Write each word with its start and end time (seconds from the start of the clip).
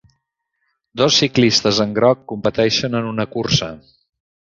Dos 1.01 1.17
ciclistes 1.19 1.81
en 1.85 1.93
groc 1.97 2.23
competeixen 2.31 3.01
en 3.01 3.11
una 3.11 3.27
cursa 3.37 3.69